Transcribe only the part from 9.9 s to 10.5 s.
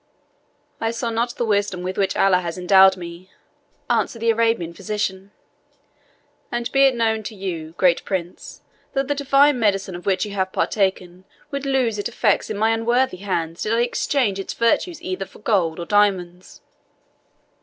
of which you